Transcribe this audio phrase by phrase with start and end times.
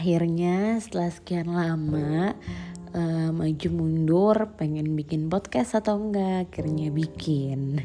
[0.00, 2.32] Akhirnya setelah sekian lama
[2.96, 7.84] uh, maju mundur, pengen bikin podcast atau enggak, akhirnya bikin.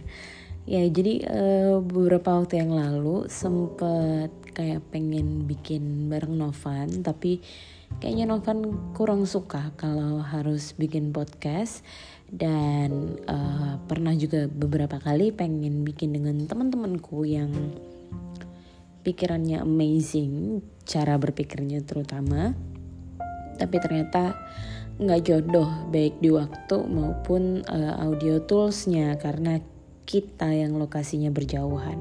[0.63, 7.43] Ya, jadi uh, beberapa waktu yang lalu sempet kayak pengen bikin bareng Novan, tapi
[7.99, 8.63] kayaknya Novan
[8.95, 11.83] kurang suka kalau harus bikin podcast
[12.31, 17.51] dan uh, pernah juga beberapa kali pengen bikin dengan teman-temanku yang
[19.05, 22.57] pikirannya amazing cara berpikirnya terutama
[23.61, 24.35] tapi ternyata
[24.95, 29.59] nggak jodoh baik di waktu maupun uh, audio toolsnya karena
[30.07, 31.99] kita yang lokasinya berjauhan.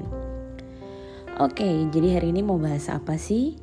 [1.42, 3.58] Oke, okay, jadi hari ini mau bahas apa sih?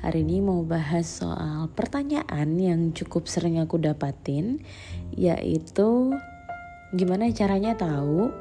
[0.00, 4.64] Hari ini mau bahas soal pertanyaan yang cukup sering aku dapatin,
[5.12, 6.16] yaitu
[6.96, 8.32] gimana caranya tahu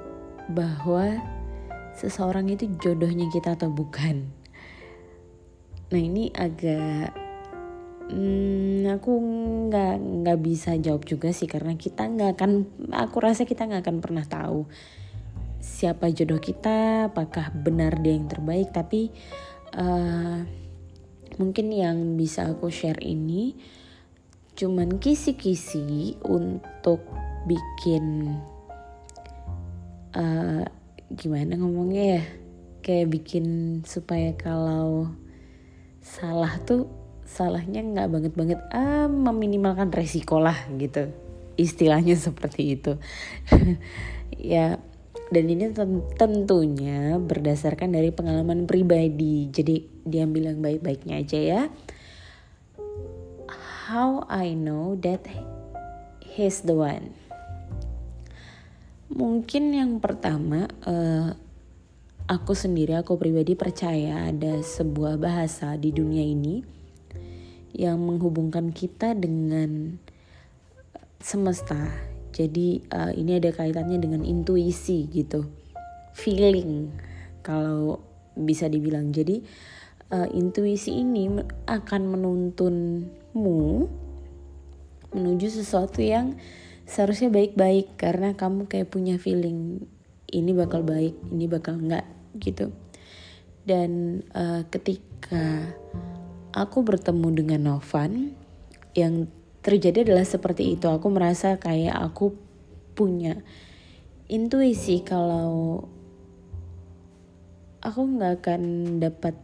[0.55, 1.19] bahwa
[1.99, 4.38] seseorang itu jodohnya kita atau bukan.
[5.89, 7.13] Nah ini agak
[8.13, 9.11] hmm, aku
[9.69, 12.51] nggak nggak bisa jawab juga sih karena kita nggak akan
[12.93, 14.69] aku rasa kita nggak akan pernah tahu
[15.59, 18.71] siapa jodoh kita apakah benar dia yang terbaik.
[18.71, 19.11] Tapi
[19.75, 20.43] uh,
[21.37, 23.55] mungkin yang bisa aku share ini
[24.59, 26.99] cuman kisi-kisi untuk
[27.47, 28.35] bikin
[30.15, 30.63] uh,
[31.13, 32.23] gimana ngomongnya ya?
[32.79, 33.45] Kayak bikin
[33.83, 35.11] supaya kalau
[36.09, 36.89] salah tuh
[37.29, 41.13] salahnya nggak banget banget ah meminimalkan resiko lah gitu.
[41.53, 42.97] Istilahnya seperti itu.
[44.39, 44.79] Ya
[45.29, 45.69] dan ini
[46.15, 49.51] tentunya berdasarkan dari pengalaman pribadi.
[49.51, 51.61] Jadi diambil yang baik-baiknya aja ya.
[53.89, 55.27] How I know that
[56.23, 57.13] he's the one?
[59.11, 61.35] Mungkin yang pertama uh,
[62.29, 66.61] aku sendiri, aku pribadi percaya ada sebuah bahasa di dunia ini
[67.73, 69.97] yang menghubungkan kita dengan
[71.17, 71.89] semesta.
[72.29, 75.49] Jadi uh, ini ada kaitannya dengan intuisi gitu,
[76.13, 76.93] feeling
[77.41, 77.97] kalau
[78.37, 79.09] bisa dibilang.
[79.09, 79.41] Jadi
[80.13, 81.33] uh, intuisi ini
[81.65, 83.89] akan menuntunmu
[85.09, 86.37] menuju sesuatu yang
[86.85, 89.89] seharusnya baik-baik karena kamu kayak punya feeling
[90.29, 92.69] ini bakal baik, ini bakal enggak gitu.
[93.65, 95.73] Dan uh, ketika
[96.53, 98.33] aku bertemu dengan Novan
[98.97, 99.29] yang
[99.61, 100.89] terjadi adalah seperti itu.
[100.89, 102.33] Aku merasa kayak aku
[102.97, 103.39] punya
[104.29, 105.83] intuisi kalau
[107.79, 108.63] aku nggak akan
[108.99, 109.35] dapat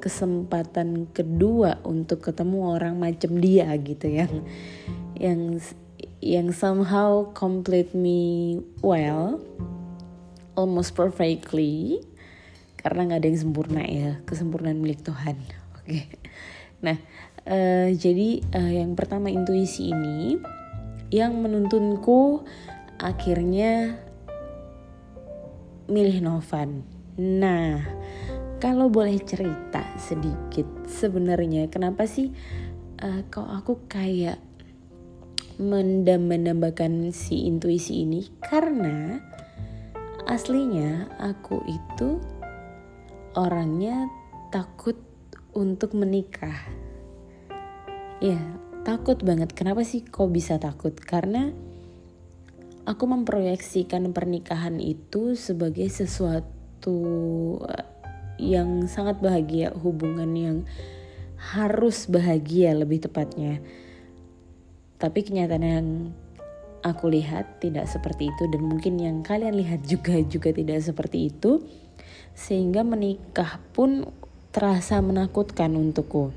[0.00, 4.34] kesempatan kedua untuk ketemu orang macam dia gitu yang
[5.14, 5.40] yang
[6.18, 9.38] yang somehow complete me well
[10.56, 12.02] almost perfectly
[12.82, 15.38] karena nggak ada yang sempurna ya kesempurnaan milik Tuhan.
[15.78, 15.86] Oke.
[15.86, 16.04] Okay.
[16.82, 16.98] nah
[17.46, 20.38] uh, jadi uh, yang pertama intuisi ini
[21.14, 22.42] yang menuntunku
[22.98, 23.98] akhirnya
[25.86, 26.82] milih Novan.
[27.18, 27.82] Nah
[28.62, 32.30] kalau boleh cerita sedikit sebenarnya kenapa sih
[33.02, 34.38] uh, kok aku kayak
[35.58, 38.26] mendam-mendambakan si intuisi ini?
[38.40, 39.18] Karena
[40.26, 42.22] aslinya aku itu
[43.34, 44.08] orangnya
[44.52, 44.96] takut
[45.52, 46.56] untuk menikah.
[48.22, 48.38] Ya,
[48.86, 49.52] takut banget.
[49.52, 50.94] Kenapa sih kok bisa takut?
[50.94, 51.50] Karena
[52.86, 56.98] aku memproyeksikan pernikahan itu sebagai sesuatu
[57.66, 57.86] eh,
[58.42, 60.56] yang sangat bahagia, hubungan yang
[61.52, 63.58] harus bahagia lebih tepatnya.
[65.02, 65.88] Tapi kenyataan yang
[66.82, 71.62] aku lihat tidak seperti itu dan mungkin yang kalian lihat juga juga tidak seperti itu
[72.32, 74.08] sehingga menikah pun
[74.52, 76.32] terasa menakutkan untukku.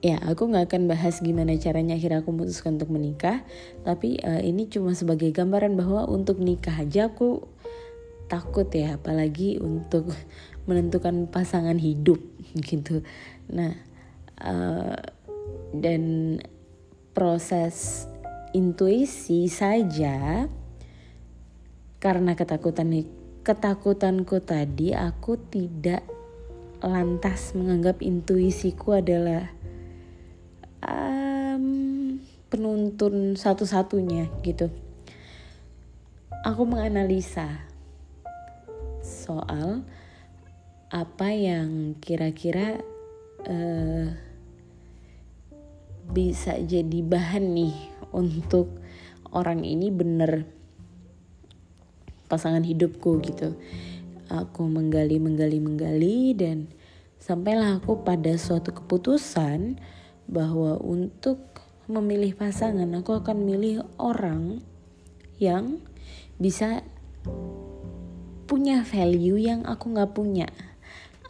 [0.00, 3.44] Ya, aku nggak akan bahas gimana caranya akhirnya aku memutuskan untuk menikah,
[3.84, 7.44] tapi uh, ini cuma sebagai gambaran bahwa untuk nikah aja aku
[8.32, 10.08] takut ya, apalagi untuk
[10.68, 12.16] menentukan pasangan hidup
[12.70, 13.04] gitu.
[13.52, 13.76] Nah,
[14.40, 14.96] uh,
[15.76, 16.38] dan
[17.12, 18.08] proses
[18.56, 20.48] intuisi saja
[22.00, 22.88] karena ketakutan
[23.40, 26.04] ketakutanku tadi aku tidak
[26.80, 29.48] lantas menganggap intuisiku adalah
[30.84, 32.16] um,
[32.48, 34.68] penuntun satu-satunya gitu.
[36.40, 37.68] Aku menganalisa
[39.04, 39.84] soal
[40.90, 42.80] apa yang kira-kira
[43.46, 44.08] uh,
[46.10, 47.76] bisa jadi bahan nih
[48.10, 48.72] untuk
[49.30, 50.59] orang ini bener
[52.30, 53.58] pasangan hidupku gitu.
[54.30, 56.70] Aku menggali menggali menggali dan
[57.18, 59.82] sampailah aku pada suatu keputusan
[60.30, 61.42] bahwa untuk
[61.90, 64.62] memilih pasangan aku akan milih orang
[65.42, 65.82] yang
[66.38, 66.86] bisa
[68.46, 70.46] punya value yang aku nggak punya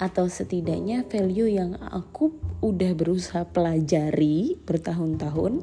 [0.01, 2.33] atau setidaknya value yang aku
[2.65, 5.61] udah berusaha pelajari bertahun-tahun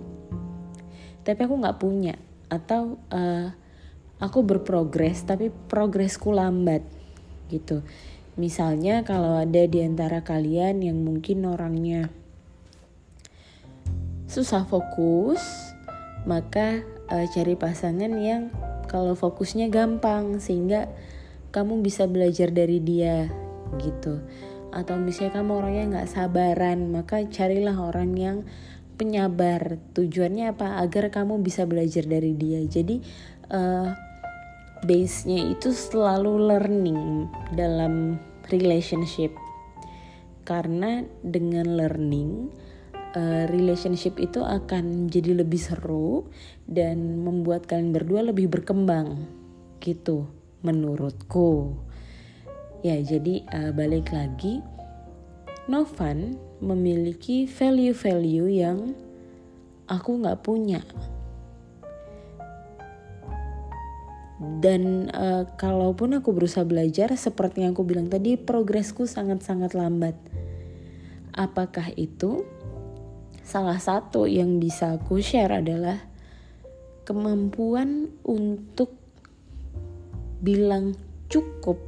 [1.25, 2.16] tapi aku nggak punya
[2.48, 3.50] atau uh,
[4.18, 6.81] aku berprogres tapi progresku lambat
[7.54, 7.86] gitu.
[8.38, 12.14] Misalnya kalau ada di antara kalian yang mungkin orangnya
[14.28, 15.42] susah fokus
[16.28, 18.54] maka uh, cari pasangan yang
[18.86, 20.92] kalau fokusnya gampang sehingga
[21.50, 23.31] kamu bisa belajar dari dia
[23.81, 24.22] gitu.
[24.69, 28.38] Atau misalnya kamu orangnya nggak sabaran maka carilah orang yang
[28.98, 32.62] penyabar tujuannya apa agar kamu bisa belajar dari dia.
[32.66, 33.02] Jadi
[33.50, 34.06] uh,
[34.86, 38.22] base-nya itu selalu learning dalam
[38.54, 39.34] relationship.
[40.48, 42.52] Karena dengan learning
[43.18, 46.28] uh, relationship itu akan jadi lebih seru
[46.70, 49.28] dan membuat kalian berdua lebih berkembang
[49.82, 50.30] gitu
[50.62, 51.76] menurutku.
[52.86, 54.62] Ya jadi uh, balik lagi
[55.68, 58.96] Novan memiliki value-value yang
[59.92, 60.80] aku nggak punya
[64.38, 70.13] dan uh, kalaupun aku berusaha belajar seperti yang aku bilang tadi progresku sangat-sangat lambat.
[71.34, 72.45] Apakah itu?
[73.42, 75.98] Salah satu yang bisa aku share adalah
[77.07, 78.94] kemampuan untuk
[80.38, 80.94] bilang
[81.33, 81.81] cukup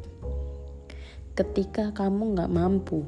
[1.37, 3.05] ketika kamu nggak mampu.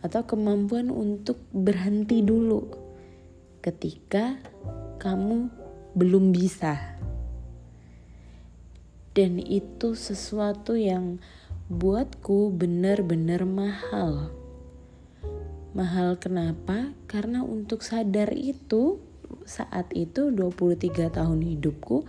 [0.00, 2.64] Atau kemampuan untuk berhenti dulu
[3.60, 4.40] ketika
[4.98, 5.52] kamu
[5.94, 7.02] belum bisa
[9.12, 11.20] dan itu sesuatu yang
[11.68, 14.32] buatku benar-benar mahal.
[15.72, 16.92] Mahal kenapa?
[17.08, 19.00] Karena untuk sadar itu
[19.48, 22.04] saat itu 23 tahun hidupku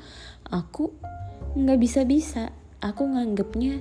[0.52, 0.92] aku
[1.56, 2.52] nggak bisa-bisa.
[2.84, 3.80] Aku nganggepnya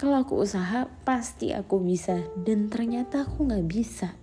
[0.00, 2.24] kalau aku usaha pasti aku bisa.
[2.40, 4.16] Dan ternyata aku nggak bisa.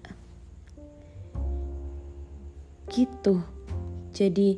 [2.90, 3.46] Gitu.
[4.10, 4.58] Jadi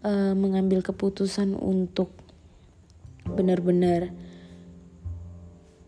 [0.00, 2.23] uh, mengambil keputusan untuk
[3.34, 4.14] benar-benar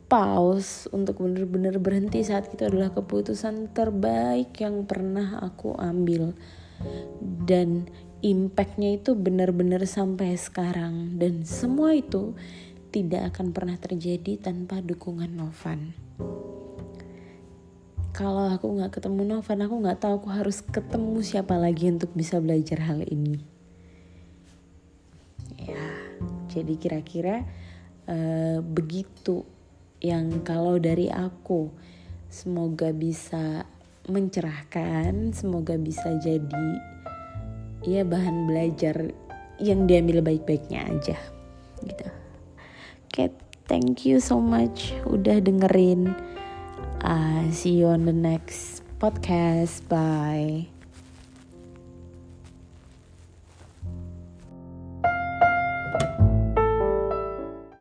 [0.07, 6.35] pause untuk benar-benar berhenti saat itu adalah keputusan terbaik yang pernah aku ambil
[7.47, 7.91] dan
[8.23, 12.39] impactnya itu benar-benar sampai sekarang dan semua itu
[12.95, 15.93] tidak akan pernah terjadi tanpa dukungan Novan.
[18.17, 22.41] Kalau aku nggak ketemu Novan, aku nggak tahu aku harus ketemu siapa lagi untuk bisa
[22.41, 23.45] belajar hal ini.
[25.61, 25.85] Ya,
[26.57, 27.45] jadi kira-kira
[28.09, 29.45] uh, begitu
[30.01, 31.69] yang kalau dari aku
[32.33, 33.69] semoga bisa
[34.07, 36.69] mencerahkan, semoga bisa jadi
[37.85, 39.13] ya bahan belajar
[39.61, 41.19] yang diambil baik-baiknya aja
[41.83, 42.09] gitu.
[43.07, 43.29] Oke, okay,
[43.69, 46.13] thank you so much udah dengerin.
[47.05, 49.85] Uh, see you on the next podcast.
[49.89, 50.76] Bye.